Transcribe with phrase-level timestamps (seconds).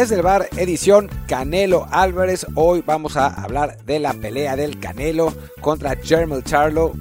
[0.00, 2.46] Desde el bar, edición Canelo Álvarez.
[2.54, 5.30] Hoy vamos a hablar de la pelea del Canelo
[5.60, 6.94] contra Jermel Charlo,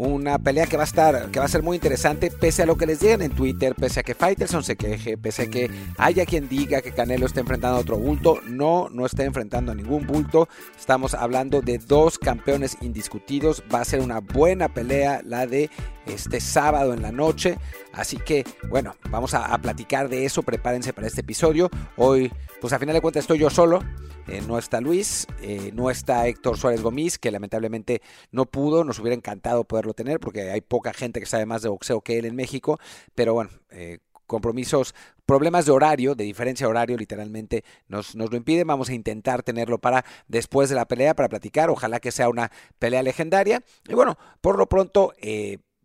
[0.00, 2.76] una pelea que va a estar, que va a ser muy interesante, pese a lo
[2.76, 6.24] que les digan en Twitter, pese a que Fighterson se queje, pese a que haya
[6.24, 8.40] quien diga que Canelo está enfrentando a otro bulto.
[8.46, 10.48] No, no está enfrentando a ningún bulto.
[10.78, 13.62] Estamos hablando de dos campeones indiscutidos.
[13.72, 15.68] Va a ser una buena pelea la de
[16.06, 17.58] este sábado en la noche.
[17.92, 20.42] Así que, bueno, vamos a, platicar de eso.
[20.42, 21.68] Prepárense para este episodio.
[21.96, 23.82] Hoy, pues a final de cuentas, estoy yo solo.
[24.30, 28.84] Eh, no está Luis, eh, no está Héctor Suárez Gómez, que lamentablemente no pudo.
[28.84, 32.18] Nos hubiera encantado poderlo tener porque hay poca gente que sabe más de boxeo que
[32.18, 32.78] él en México.
[33.14, 34.94] Pero bueno, eh, compromisos,
[35.26, 38.66] problemas de horario, de diferencia de horario, literalmente nos, nos, lo impiden.
[38.66, 41.70] Vamos a intentar tenerlo para después de la pelea, para platicar.
[41.70, 43.62] Ojalá que sea una pelea legendaria.
[43.88, 45.12] Y bueno, por lo pronto,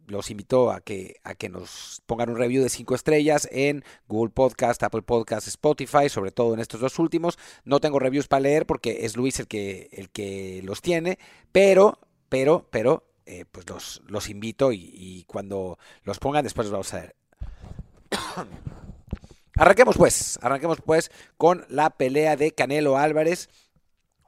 [0.08, 4.32] los invito a que, a que nos pongan un review de 5 estrellas en Google
[4.32, 7.38] Podcast, Apple Podcast, Spotify, sobre todo en estos dos últimos.
[7.64, 11.18] No tengo reviews para leer porque es Luis el que, el que los tiene,
[11.52, 16.94] pero, pero, pero, eh, pues los, los invito y, cuando los pongan después los vamos
[16.94, 17.16] a ver.
[19.56, 23.50] arranquemos pues, arranquemos pues con la pelea de Canelo Álvarez.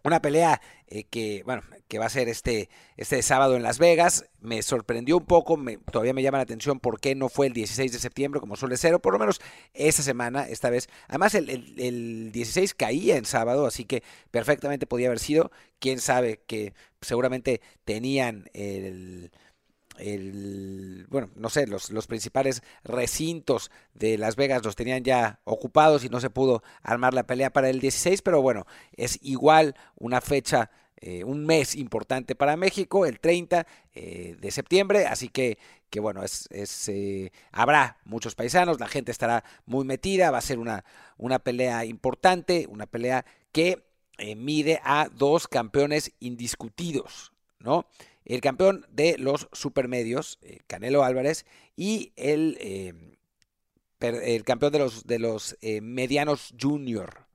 [0.03, 4.25] Una pelea eh, que, bueno, que va a ser este, este sábado en Las Vegas.
[4.39, 7.53] Me sorprendió un poco, me, todavía me llama la atención por qué no fue el
[7.53, 9.41] 16 de septiembre como suele ser, o por lo menos
[9.73, 10.87] esa semana, esta vez.
[11.07, 15.51] Además, el, el, 16 caía en sábado, así que perfectamente podía haber sido.
[15.79, 19.31] Quién sabe que seguramente tenían el
[19.99, 26.03] el, bueno, no sé, los, los, principales recintos de Las Vegas los tenían ya ocupados
[26.03, 30.21] y no se pudo armar la pelea para el 16, pero bueno, es igual una
[30.21, 35.59] fecha eh, un mes importante para México, el 30 eh, de septiembre, así que,
[35.91, 36.49] que bueno, es,
[36.89, 40.83] eh, habrá muchos paisanos, la gente estará muy metida, va a ser una,
[41.17, 43.85] una pelea importante, una pelea que
[44.35, 47.85] mide a dos campeones indiscutidos, ¿no?
[48.25, 51.45] El campeón de los supermedios, Canelo Álvarez,
[51.75, 53.17] y el,
[53.99, 57.27] el campeón de los, de los medianos junior,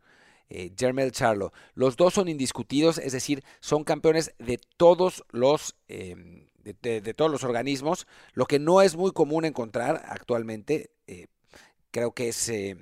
[0.50, 0.70] eh,
[1.10, 1.52] Charlo.
[1.74, 5.76] Los dos son indiscutidos, es decir, son campeones de todos los...
[5.88, 11.26] De, todos los organismos, lo que no es muy común encontrar actualmente, eh,
[11.90, 12.76] creo que es, eh,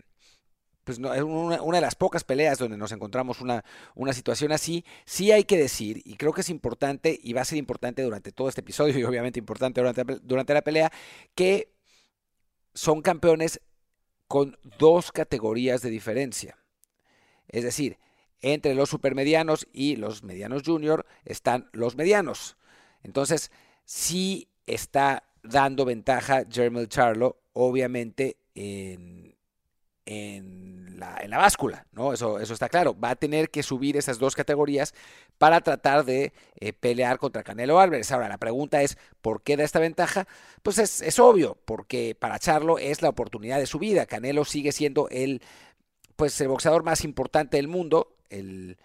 [0.91, 3.65] pues no, es una, de las pocas peleas donde nos encontramos una,
[3.95, 7.45] una situación así, sí hay que decir, y creo que es importante, y va a
[7.45, 10.91] ser importante durante todo este episodio, y obviamente importante durante, durante la pelea,
[11.37, 11.73] que
[12.75, 13.61] son campeones
[14.27, 16.59] con dos categorías de diferencia.
[17.47, 17.97] Es decir,
[18.41, 22.57] entre los supermedianos y los medianos junior están los medianos.
[23.05, 23.53] Entonces,
[23.85, 29.20] sí está dando ventaja Jermel Charlo, obviamente, en,
[30.07, 32.13] la, báscula, ¿no?
[32.13, 32.99] Eso, eso está claro.
[32.99, 34.95] Va a tener que subir esas dos categorías
[35.39, 38.11] para tratar de eh, pelear contra Canelo Álvarez.
[38.13, 40.27] Ahora, la pregunta es, ¿por qué da esta ventaja?
[40.63, 44.07] Pues es, es obvio, porque para Charlo es la oportunidad de su vida.
[44.07, 45.43] Canelo sigue siendo el
[46.17, 48.77] pues el boxeador más importante del mundo, el,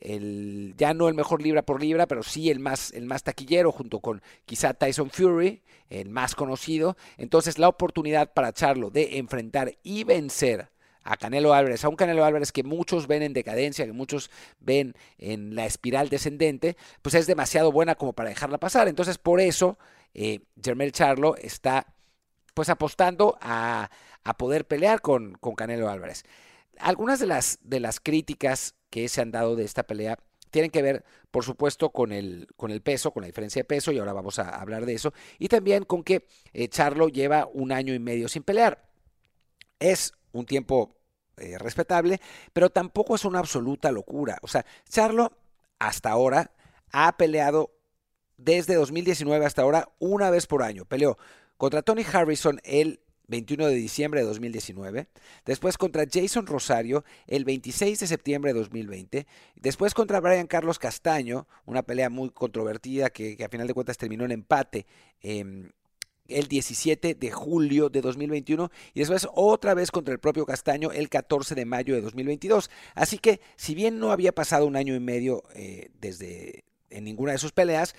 [0.00, 4.00] ya no el mejor libra por libra, pero sí el más, el más taquillero, junto
[4.00, 6.96] con quizá Tyson Fury, el más conocido.
[7.16, 10.70] Entonces la oportunidad para Charlo de enfrentar y vencer
[11.02, 14.94] a Canelo Álvarez, a un Canelo Álvarez que muchos ven en decadencia, que muchos ven
[15.16, 18.88] en la espiral descendente, pues es demasiado buena como para dejarla pasar.
[18.88, 19.78] Entonces por eso
[20.14, 20.40] eh,
[20.92, 21.86] Charlo está
[22.54, 23.90] pues apostando a,
[24.36, 26.24] poder pelear con, con Canelo Álvarez.
[26.78, 30.18] Algunas de las, de las críticas que se han dado de esta pelea
[30.50, 33.92] tienen que ver, por supuesto, con el, con el peso, con la diferencia de peso,
[33.92, 37.72] y ahora vamos a hablar de eso, y también con que eh, Charlo lleva un
[37.72, 38.88] año y medio sin pelear.
[39.78, 40.96] Es un tiempo
[41.36, 42.20] eh, respetable,
[42.52, 44.38] pero tampoco es una absoluta locura.
[44.42, 45.32] O sea, Charlo
[45.78, 46.52] hasta ahora
[46.90, 47.74] ha peleado
[48.36, 50.84] desde 2019 hasta ahora una vez por año.
[50.84, 51.18] Peleó
[51.56, 55.06] contra Tony Harrison el 21 de diciembre de 2019,
[55.44, 59.26] después contra Jason Rosario el 26 de septiembre de 2020,
[59.56, 64.24] después contra Brian Carlos Castaño, una pelea muy controvertida que, a final de cuentas terminó
[64.24, 64.86] en empate
[65.20, 65.70] em,
[66.26, 71.08] el 17 de julio de 2021 y después otra vez contra el propio Castaño el
[71.08, 72.70] 14 de mayo de 2022.
[72.94, 77.32] Así que si bien no había pasado un año y medio eh, desde en ninguna
[77.32, 77.94] de sus peleas,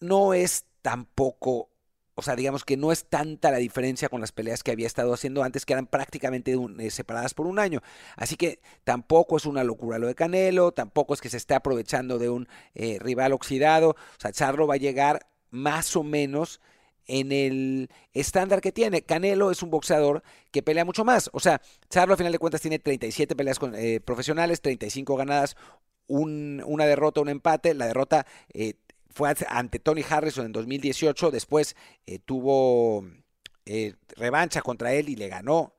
[0.00, 1.70] no es tampoco
[2.18, 5.14] o sea, digamos que no es tanta la diferencia con las peleas que había estado
[5.14, 7.80] haciendo antes, que eran prácticamente eh, separadas por un año.
[8.16, 12.18] Así que tampoco es una locura lo de Canelo, tampoco es que se esté aprovechando
[12.18, 13.90] de un eh, rival oxidado.
[13.90, 16.60] O sea, Charlo va a llegar más o menos
[17.06, 19.02] en el estándar que tiene.
[19.02, 21.30] Canelo es un boxeador que pelea mucho más.
[21.32, 25.56] O sea, Charlo a final de cuentas tiene 37 peleas eh, profesionales, 35 ganadas,
[26.08, 27.74] una derrota, un empate.
[27.74, 28.26] La derrota
[29.10, 31.30] fue ante Tony Harrison en 2018.
[31.30, 31.76] Después
[32.06, 33.04] eh, tuvo
[34.16, 35.74] revancha contra él y le ganó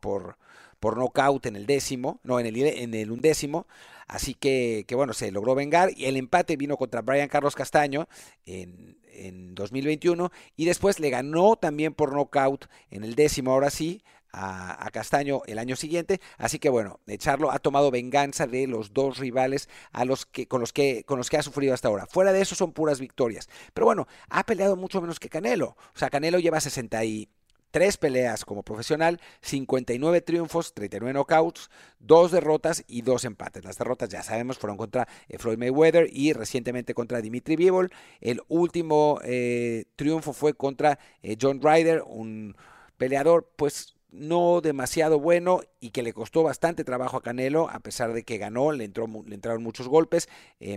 [0.00, 0.38] por,
[0.80, 3.66] por nocaut en el décimo, no, en el, en el undécimo.
[4.06, 5.90] Así que, que, bueno, se logró vengar.
[5.96, 8.08] Y el empate vino contra Brian Carlos Castaño
[8.44, 10.30] en, en 2021.
[10.56, 14.02] Y después le ganó también por nocaut en el décimo, ahora sí,
[14.36, 16.20] a, Castaño el año siguiente.
[16.38, 20.60] Así que bueno, Charlo ha tomado venganza de los dos rivales a los que, con,
[20.60, 22.06] los que, con los que ha sufrido hasta ahora.
[22.06, 23.48] Fuera de eso son puras victorias.
[23.74, 25.76] Pero bueno, ha peleado mucho menos que Canelo.
[25.94, 27.28] O sea, Canelo lleva 60 y
[27.70, 33.64] tres peleas como profesional, 59 triunfos, 39 knockouts, dos derrotas y dos empates.
[33.64, 37.92] Las derrotas, ya sabemos, fueron contra eh, Floyd Mayweather y recientemente contra Dimitri Bivol.
[38.20, 42.56] El último eh, triunfo fue contra eh, John Ryder, un
[42.96, 48.12] peleador, pues no demasiado bueno y que le costó bastante trabajo a Canelo, a pesar
[48.12, 50.28] de que ganó, le, entró, le entraron muchos golpes.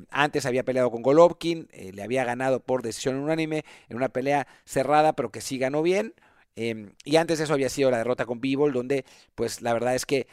[0.10, 5.14] antes había peleado con Golovkin, le había ganado por decisión unánime en una pelea cerrada,
[5.14, 6.14] pero que sí ganó bien.
[6.56, 9.06] Em, y antes de eso había sido la derrota con Bivol, donde
[9.36, 10.28] pues la verdad es que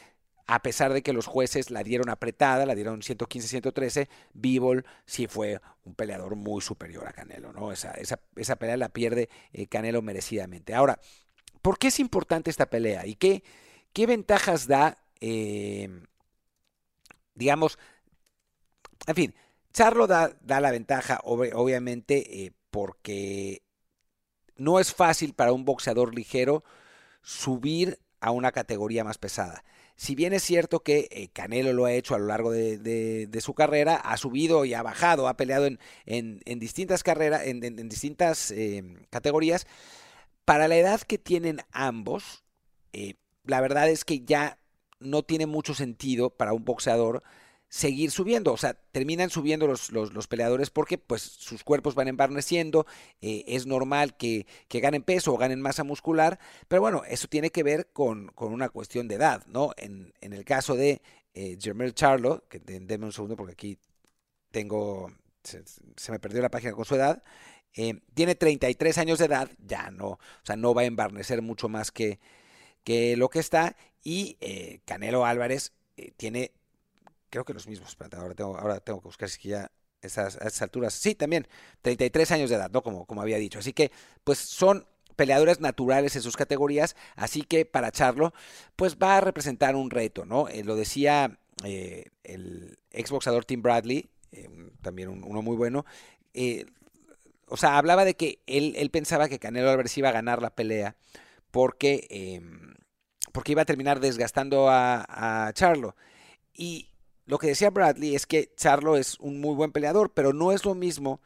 [0.49, 5.61] a pesar de que los jueces la dieron apretada, la dieron 115-113, Bivol sí fue
[5.85, 7.73] un peleador muy superior a Canelo, ¿no?
[7.73, 10.75] Esa, esa, esa pelea la pierde eh, Canelo merecidamente.
[10.75, 11.01] Ahora,
[11.62, 13.06] ¿por qué es importante esta pelea?
[13.06, 13.43] ¿Y qué,
[13.93, 16.06] qué ventajas da, em,
[17.35, 17.79] digamos,
[19.06, 19.35] en fin,
[19.73, 23.62] Charlo da, da la ventaja, obviamente, eh, porque
[24.56, 26.64] no es fácil para un boxeador ligero
[27.20, 29.64] subir a una categoría más pesada.
[29.97, 33.55] Si bien es cierto que eh, Canelo lo ha hecho a lo largo de, su
[33.55, 35.67] carrera, ha subido y ha bajado, ha peleado
[36.06, 39.67] en, distintas carreras, en, distintas eh, categorías,
[40.47, 42.45] para la edad que tienen ambos,
[42.95, 44.59] eh, la verdad es que ya
[44.99, 47.23] no tiene mucho sentido para un boxeador
[47.69, 48.53] seguir subiendo.
[48.53, 52.87] O sea, terminan subiendo los, los, peleadores porque pues sus cuerpos van embarneciendo,
[53.21, 56.39] eh, es normal que, ganen peso o ganen masa muscular,
[56.69, 59.73] pero bueno, eso tiene que ver con, una cuestión de edad, ¿no?
[59.77, 61.03] En, el caso de
[61.35, 63.79] eh, Jermel Charlo, que denme un segundo porque aquí
[64.53, 65.13] tengo,
[65.43, 67.23] se, me perdió la página con su edad,
[67.76, 71.69] eh, tiene 33 años de edad, ya no, o sea, no va a embarnecer mucho
[71.69, 72.19] más que,
[72.84, 75.73] que lo que está, y eh, Canelo Álvarez
[76.17, 76.52] tiene
[77.31, 77.96] creo que los mismos.
[78.17, 79.70] ahora tengo, ahora tengo que buscar si ya
[80.00, 80.94] esas, a esas alturas.
[80.94, 81.46] Sí, también,
[81.82, 82.82] 33 años de edad, ¿no?
[82.82, 83.58] Como, como había dicho.
[83.58, 83.90] Así que,
[84.25, 84.87] pues son
[85.17, 88.34] peleadores naturales en sus categorías, así que para Charlo,
[88.76, 90.49] pues va a representar un reto, ¿no?
[90.49, 94.49] Eh, lo decía eh, el exboxador Tim Bradley, eh,
[94.82, 95.87] también uno muy bueno,
[97.49, 100.55] o sea, hablaba de que él, él, pensaba que Canelo Álvarez iba a ganar la
[100.55, 100.97] pelea
[101.51, 102.75] porque, em,
[103.33, 105.97] porque iba a terminar desgastando a, Charlo.
[106.53, 106.91] Y
[107.25, 110.65] lo que decía Bradley es que Charlo es un muy buen peleador, pero no es
[110.65, 111.21] lo mismo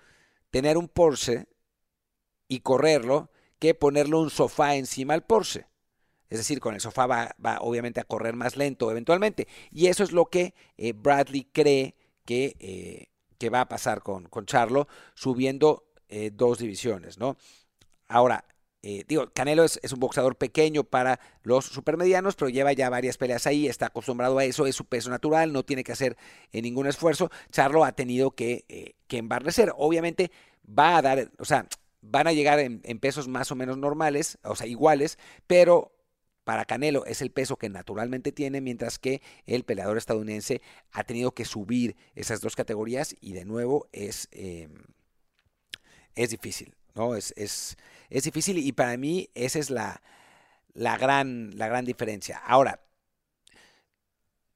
[0.51, 1.47] tener un Porsche
[2.49, 5.67] y correrlo que ponerle un sofá encima al Porsche.
[6.29, 9.49] Es decir, con el sofá va, obviamente a correr más lento eventualmente.
[9.71, 14.27] Y eso es lo que eh, Bradley cree que, eh, que, va a pasar con,
[14.27, 17.37] con Charlo, subiendo eh, dos divisiones, ¿no?
[18.09, 18.45] Ahora,
[18.83, 23.47] eh, digo, Canelo es, un boxeador pequeño para los supermedianos, pero lleva ya varias peleas
[23.47, 26.17] ahí, está acostumbrado a eso, es su peso natural, no tiene que hacer
[26.53, 27.31] eh, ningún esfuerzo.
[27.51, 29.73] Charlo ha tenido que, que embarnecer.
[29.77, 30.31] Obviamente
[30.67, 31.67] va a dar, o sea,
[32.03, 35.93] van a llegar en, pesos más o menos normales, o sea, iguales, pero
[36.45, 41.33] para Canelo es el peso que naturalmente tiene, mientras que el peleador estadounidense ha tenido
[41.33, 44.73] que subir esas dos categorías y de nuevo es, em,
[46.15, 47.15] es difícil, ¿no?
[47.15, 47.77] Es, es,
[48.09, 50.03] es difícil y para mí esa es la,
[50.73, 52.39] la, gran, la gran diferencia.
[52.39, 52.81] Ahora,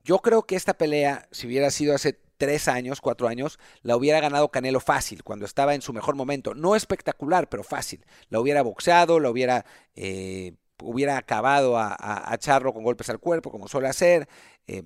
[0.04, 4.20] yo creo que esta pelea, si hubiera sido hace tres años, cuatro años, la hubiera
[4.20, 6.54] ganado Canelo fácil, cuando estaba en su mejor momento.
[6.54, 8.04] No espectacular, pero fácil.
[8.28, 13.50] La hubiera boxeado, la hubiera, eh, hubiera acabado a, a, Charro con golpes al cuerpo,
[13.50, 14.28] como suele hacer.
[14.66, 14.82] Eh,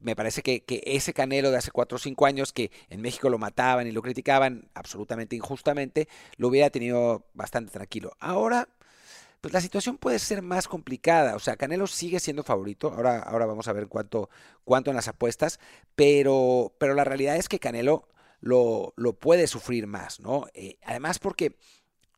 [0.00, 3.38] me parece que, ese Canelo de hace 4 o 5 años, que en México lo
[3.38, 8.12] mataban y lo criticaban absolutamente injustamente, lo hubiera tenido bastante tranquilo.
[8.20, 8.68] Ahora,
[9.40, 11.36] pues la situación puede ser más complicada.
[11.36, 12.92] O sea, Canelo sigue siendo favorito.
[12.92, 14.30] Ahora, ahora vamos a ver cuánto,
[14.64, 15.60] cuánto en las apuestas.
[15.94, 18.08] Pero, pero la realidad es que Canelo
[18.40, 20.46] lo, lo puede sufrir más, ¿no?
[20.54, 21.56] Eh, además, porque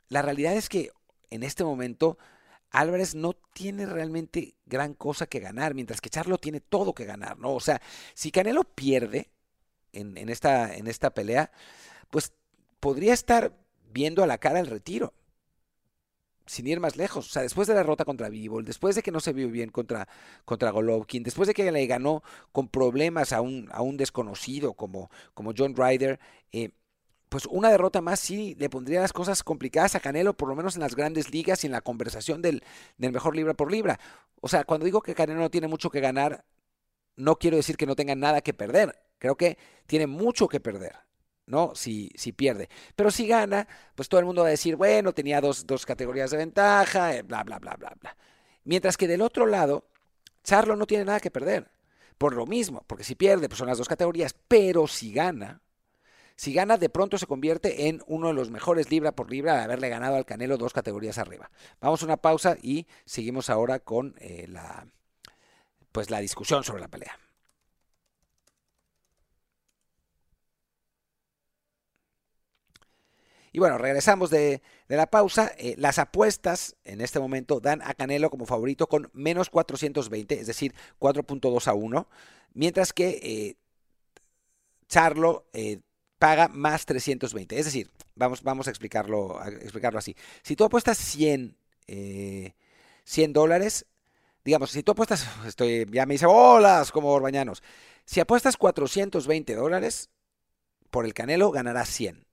[0.09, 0.91] la realidad es que
[1.31, 2.19] en este momento
[2.71, 7.39] Álvarez no tiene realmente gran cosa que ganar, mientras que Charlo tiene todo que ganar,
[7.39, 7.53] ¿no?
[7.55, 7.81] O sea,
[8.15, 9.31] si Canelo pierde
[9.93, 11.51] en, esta, en esta pelea,
[12.11, 12.33] pues
[12.81, 13.57] podría estar
[13.93, 15.13] viendo a la cara el retiro.
[16.47, 19.13] sin ir más lejos, o sea, después de la derrota contra Bivol, después de que
[19.13, 20.09] no se vio bien contra,
[20.45, 25.11] contra Golovkin, después de que le ganó con problemas a un, a un desconocido como,
[25.33, 26.19] como John Ryder,
[26.53, 26.71] eh,
[27.31, 30.75] pues una derrota más sí le pondría las cosas complicadas a Canelo, por lo menos
[30.75, 32.63] en las grandes ligas y en la conversación del,
[32.99, 33.99] del mejor libra por libra.
[34.41, 36.45] O sea, cuando digo que Canelo no tiene mucho que ganar,
[37.17, 39.01] no quiero decir que no tenga nada que perder.
[39.19, 39.57] Creo que
[39.87, 40.97] tiene mucho que perder.
[41.47, 41.73] ¿no?
[41.75, 42.69] Si, si pierde.
[42.95, 46.31] Pero si gana, pues todo el mundo va a decir, bueno, tenía dos, dos categorías
[46.31, 48.17] de ventaja, eh, bla, bla, bla, bla, bla.
[48.65, 49.89] Mientras que del otro lado,
[50.45, 51.71] Charlo no tiene nada que perder.
[52.19, 55.61] Por lo mismo, porque si pierde, pues son las dos categorías, pero si gana,
[56.41, 59.65] si gana, de pronto se convierte en uno de los mejores libra por libra de
[59.65, 61.51] haberle ganado al Canelo dos categorías arriba.
[61.83, 64.87] Vamos a una pausa y seguimos ahora con eh, la,
[65.93, 67.15] pues la discusión sobre la pelea.
[73.53, 75.53] Y bueno, regresamos de, la pausa.
[75.59, 80.47] Eh, las apuestas en este momento dan a Canelo como favorito con menos 420, es
[80.47, 82.09] decir, 4.2 a 1,
[82.55, 83.57] mientras que eh,
[84.89, 85.45] Charlo
[86.21, 87.59] paga más 320.
[87.59, 90.15] Es decir, vamos, vamos a, explicarlo, explicarlo así.
[90.43, 93.87] Si tú apuestas 100, 100 dólares,
[94.45, 97.63] digamos, si tú apuestas, estoy, ya me dice, hola, como Orbañanos.
[98.05, 100.11] Si apuestas 420 dólares
[100.91, 102.27] por el Canelo, ganarás 100.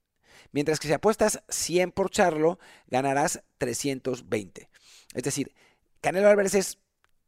[0.51, 4.70] Mientras que si apuestas 100 por Charlo, ganarás 320.
[5.13, 5.53] Es decir,
[6.01, 6.77] Canelo Álvarez es,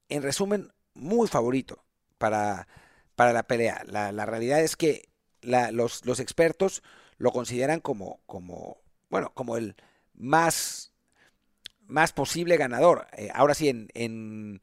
[0.09, 1.85] en resumen, muy favorito
[2.17, 2.67] para,
[3.15, 3.81] para la pelea.
[3.85, 5.07] La, realidad es que
[5.41, 6.83] los, los, expertos
[7.17, 8.77] lo consideran como, como,
[9.09, 9.75] bueno, como el
[10.13, 10.91] más,
[11.87, 13.07] más posible ganador.
[13.17, 14.59] Eh, ahora sí, en, en,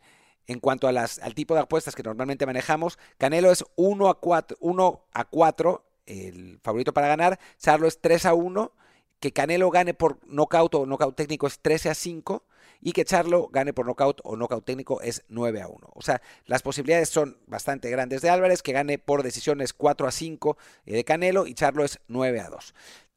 [0.47, 4.21] en cuanto a las, al tipo de apuestas que normalmente manejamos, Canelo es 1 a
[4.21, 7.38] 4, 1 a 4 el favorito para ganar.
[7.59, 8.73] Charlo es 3 a 1.
[9.21, 12.45] Que Canelo gane por nocaut o nocaut técnico es 13 a 5.
[12.80, 15.90] Y que Charlo gane por nocaut o nocaut técnico es 9 a 1.
[15.95, 18.62] O sea, las posibilidades son bastante grandes de Álvarez.
[18.62, 20.56] Que gane por decisiones 4 a 5
[20.87, 21.47] eh, de Canelo.
[21.47, 22.75] Y Charlo es 9 a 2.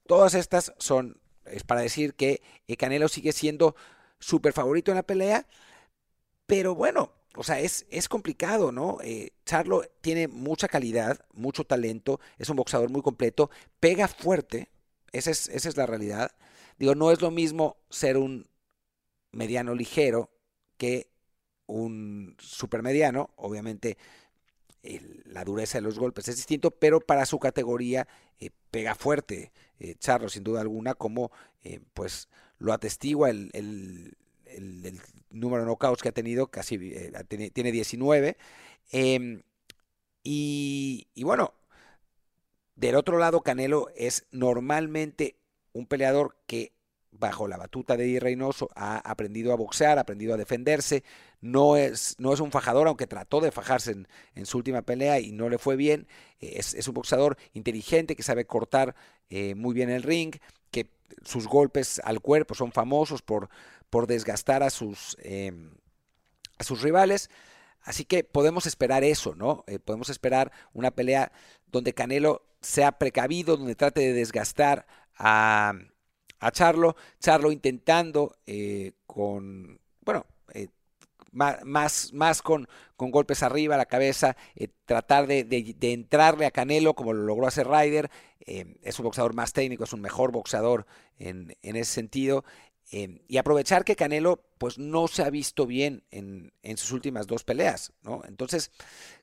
[0.08, 3.76] Todas estas son, es para decir que eh, Canelo sigue siendo
[4.20, 5.46] súper favorito en la pelea.
[6.46, 8.98] Pero bueno, o sea, es, es complicado, ¿no?
[9.04, 13.50] Eh, Charlo tiene mucha calidad, mucho talento, es un boxeador muy completo,
[13.80, 14.70] pega fuerte,
[15.12, 16.32] esa es, esa es la realidad.
[16.78, 18.48] Digo, no es lo mismo ser un
[19.32, 20.30] mediano ligero
[20.78, 21.10] que
[21.68, 23.98] un supermediano, obviamente
[25.26, 28.08] la dureza de los golpes es distinto, pero para su categoría
[28.40, 31.32] eh, pega fuerte eh, Charlo, sin duda alguna, como
[31.94, 34.16] pues lo atestigua el, el,
[35.30, 37.14] número de knockouts que ha tenido, casi eh,
[37.54, 38.38] tiene 19.
[38.92, 39.44] Em,
[40.24, 41.54] y, bueno,
[42.76, 45.38] del otro lado, Canelo es normalmente
[45.74, 46.74] un peleador que
[47.12, 51.04] bajo la batuta de Eddie Reynoso ha aprendido a boxear, ha aprendido a defenderse,
[51.42, 55.32] no es, no es un fajador, aunque trató de fajarse en, su última pelea y
[55.32, 56.08] no le fue bien,
[56.40, 58.96] es, es un boxeador inteligente que sabe cortar
[59.30, 60.36] eh, muy bien el ring,
[60.72, 60.90] que
[61.24, 63.50] sus golpes al cuerpo son famosos por,
[63.90, 65.72] por desgastar a sus, em,
[66.58, 67.30] a sus rivales.
[67.82, 69.64] Así que podemos esperar eso, ¿no?
[69.68, 71.32] Eh, podemos esperar una pelea
[71.68, 74.86] donde Canelo sea precavido, donde trate de desgastar
[75.18, 75.74] a,
[76.40, 80.68] a Charlo, Charlo intentando eh, con, bueno, eh,
[81.32, 84.36] más, más con, con, golpes arriba la cabeza,
[84.86, 88.10] tratar de, de, entrarle a Canelo como lo logró hacer Ryder.
[88.40, 92.44] es un boxeador más técnico, es un mejor boxeador en, en ese sentido.
[92.92, 97.94] Y aprovechar que Canelo pues no se ha visto bien en, sus últimas dos peleas,
[98.02, 98.24] ¿no?
[98.28, 98.72] Entonces,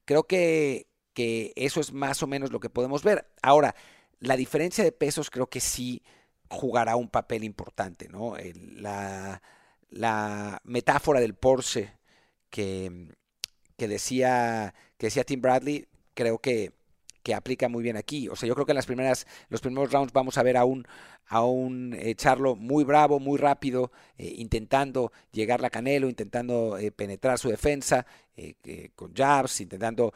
[0.04, 3.26] creo que, que, eso es más o menos lo que podemos ver.
[3.42, 3.74] Ahora,
[4.20, 6.02] la diferencia de pesos creo que sí
[6.48, 8.34] jugará un papel importante, ¿no?
[8.76, 9.42] la,
[9.90, 11.92] la, metáfora del Porsche
[12.50, 13.08] que,
[13.76, 16.72] que, decía, que decía Tim Bradley, creo que,
[17.26, 18.28] que aplica muy bien aquí.
[18.28, 20.64] O sea, yo creo que en las primeras, los primeros rounds vamos a ver a
[20.64, 20.86] un,
[21.26, 26.92] a un eh, Charlo muy bravo, muy rápido, eh, intentando llegar a Canelo, intentando eh,
[26.92, 28.06] penetrar su defensa
[28.94, 30.12] con jabs, intentando,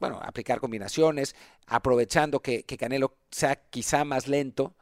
[0.00, 1.36] bueno, aplicar combinaciones,
[1.68, 4.74] aprovechando que, que Canelo sea quizá más lento,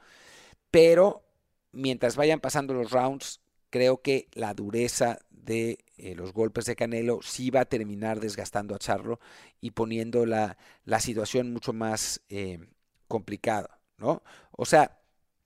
[0.75, 1.23] pero
[1.71, 3.41] mientras vayan pasando los rounds,
[3.71, 8.75] creo que la dureza de eh, los golpes de Canelo sí va a terminar desgastando
[8.75, 9.21] a Charlo
[9.61, 10.57] y poniendo la,
[10.99, 12.59] situación mucho más eh,
[13.07, 14.25] complicada, ¿no?
[14.51, 14.99] O sea,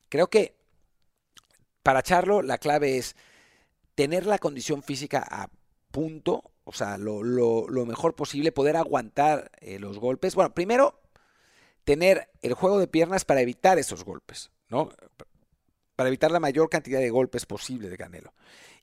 [0.09, 0.57] creo que
[1.83, 3.15] para Charlo la clave es
[3.95, 5.51] tener la condición física a
[5.91, 7.21] punto, o sea, lo,
[7.85, 10.35] mejor posible, poder aguantar eh, los golpes.
[10.35, 11.03] Bueno, primero,
[11.85, 14.91] tener el juego de piernas para evitar esos golpes, ¿no?
[15.99, 18.33] para evitar la mayor cantidad de golpes posible de Canelo.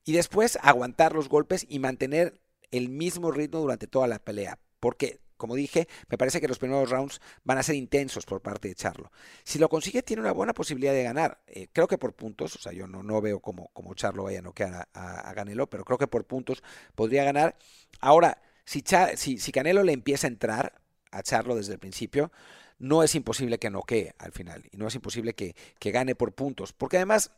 [0.04, 4.60] Y después aguantar los golpes y mantener el mismo ritmo durante toda la pelea.
[4.82, 8.68] Porque, como dije, me parece que los primeros rounds van a ser intensos por parte
[8.68, 9.14] de Charlo.
[9.46, 11.42] Si lo consigue, tiene una buena posibilidad de ganar.
[11.48, 14.40] Eh, creo que por puntos, o sea, yo no, no veo como, como Charlo vaya
[14.40, 16.64] a noquear a, a, Canelo, pero creo que por puntos
[16.96, 17.56] podría ganar.
[18.02, 18.84] Ahora, si,
[19.16, 22.30] si, si Canelo le empieza a entrar a Charlo desde el principio,
[22.80, 26.34] no es imposible que noquee al final y no es imposible que, que gane por
[26.34, 26.74] puntos.
[26.74, 27.32] Porque además,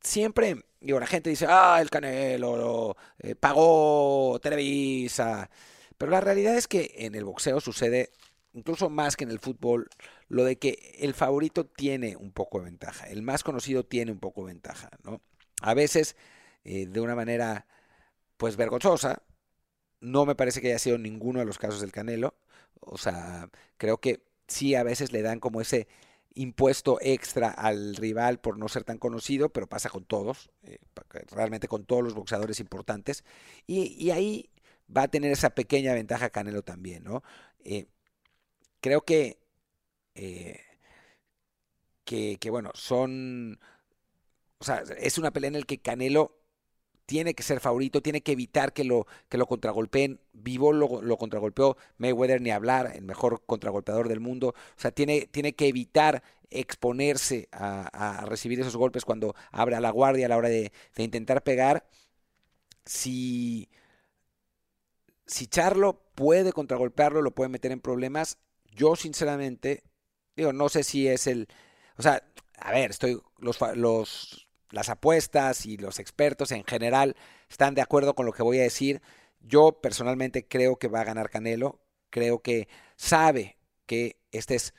[0.00, 5.50] siempre, la gente dice, ah, el Canelo eh, pagó Televisa.
[5.98, 8.10] Pero la realidad es que en el boxeo sucede,
[8.54, 9.88] incluso más que en el fútbol,
[10.28, 14.20] lo de que el favorito tiene un poco de ventaja, el más conocido tiene un
[14.20, 15.20] poco de ventaja, ¿no?
[15.62, 16.16] A veces,
[16.64, 17.66] eh, de una manera,
[18.38, 19.22] pues vergonzosa,
[20.00, 22.34] no me parece que haya sido ninguno de los casos del Canelo.
[22.80, 25.88] O sea, creo que sí a veces le dan como ese
[26.34, 30.78] impuesto extra al rival por no ser tan conocido, pero pasa con todos, eh,
[31.30, 33.24] realmente con todos los boxeadores importantes.
[33.66, 34.50] Y, ahí
[34.94, 37.22] va a tener esa pequeña ventaja Canelo también, ¿no?
[37.64, 37.86] Eh,
[38.80, 39.38] creo que,
[40.14, 40.60] eh,
[42.04, 43.60] que, que, bueno, son,
[44.58, 46.39] o sea, es una pelea en la que Canelo
[47.10, 50.20] tiene que ser favorito, tiene que evitar que lo, que lo contragolpeen.
[50.32, 54.50] Vivo lo, contragolpeó Mayweather ni hablar, el mejor contragolpeador del mundo.
[54.50, 60.26] O sea, tiene, tiene que evitar exponerse a, recibir esos golpes cuando abre la guardia
[60.26, 61.84] a la hora de, intentar pegar.
[62.84, 63.68] Si,
[65.26, 68.38] si Charlo puede contragolpearlo, lo puede meter en problemas.
[68.70, 69.82] Yo, sinceramente,
[70.36, 71.48] digo, no sé si es el.
[71.96, 72.22] O sea,
[72.56, 73.20] a ver, estoy.
[73.40, 73.58] Los
[74.70, 77.16] las apuestas y los expertos en general
[77.48, 79.02] están de acuerdo con lo que voy a decir.
[79.40, 81.80] Yo personalmente creo que va a ganar Canelo.
[82.10, 84.74] Creo que sabe que este es,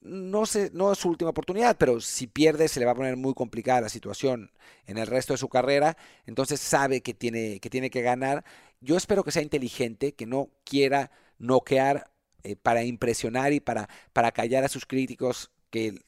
[0.00, 3.16] no, sé, no es su última oportunidad, pero si pierde se le va a poner
[3.16, 4.52] muy complicada la situación
[4.86, 5.96] en el resto de su carrera.
[6.26, 8.44] Entonces sabe que tiene que, tiene que ganar.
[8.80, 12.10] Yo espero que sea inteligente, que no quiera noquear
[12.42, 16.02] eh, para impresionar y para, para callar a sus críticos que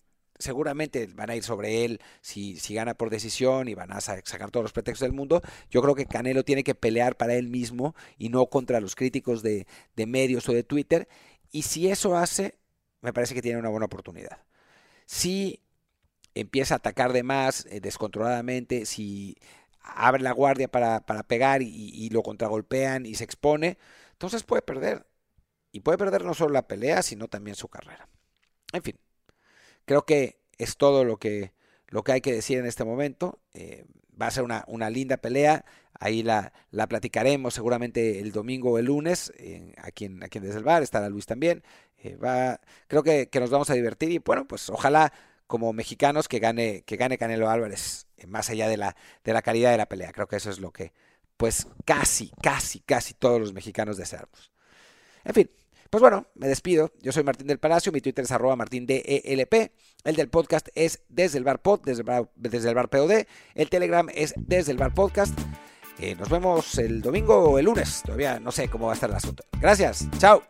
[0.45, 4.51] seguramente van a ir sobre él si, si, gana por decisión y van a sacar
[4.51, 5.43] todos los pretextos del mundo.
[5.71, 9.43] Yo creo que Canelo tiene que pelear para él mismo y no contra los críticos
[9.43, 11.09] de, de medios o de Twitter.
[11.51, 12.59] Y si eso hace,
[13.01, 14.45] me parece que tiene una buena oportunidad.
[15.07, 15.61] Si
[16.35, 19.37] empieza a atacar de más eh, descontroladamente, si
[19.81, 23.79] abre la guardia para, para pegar y, y, lo contragolpean y se expone,
[24.13, 25.07] entonces puede perder.
[25.73, 28.09] Y puede perder no solo la pelea, sino también su carrera.
[28.73, 28.99] En fin,
[29.85, 31.53] Creo que es todo lo que,
[31.89, 33.41] lo que hay que decir en este momento.
[33.55, 33.85] Eh,
[34.21, 35.65] va a ser una, una, linda pelea.
[35.99, 39.33] Ahí la, la, platicaremos seguramente el domingo o el lunes,
[39.79, 41.63] aquí, en, aquí en Desde el Bar, estará Luis también.
[41.99, 45.13] Eh, va, creo que, que, nos vamos a divertir y bueno, pues ojalá
[45.47, 49.43] como mexicanos que gane, que gane Canelo Álvarez, eh, más allá de la, de la
[49.43, 50.13] calidad de la pelea.
[50.13, 50.93] Creo que eso es lo que
[51.37, 54.53] pues casi, casi, casi todos los mexicanos deseamos.
[55.25, 55.51] En fin,
[55.95, 56.91] pues bueno, me despido.
[57.03, 59.05] Yo soy Martín del Palacio, mi Twitter es arroba martindelp.
[59.07, 63.27] El del podcast es desde el bar pod, desde el bar, el POD.
[63.55, 65.39] El Telegram es desde el bar podcast.
[66.01, 68.03] Eh, nos vemos el domingo o el lunes.
[68.05, 69.45] Todavía no sé cómo va a estar el asunto.
[69.61, 70.09] Gracias.
[70.19, 70.43] Chao.